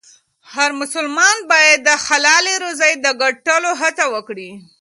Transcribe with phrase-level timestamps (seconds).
[0.53, 4.49] هر مسلمان باید د حلالې روزۍ د ګټلو هڅه وکړي.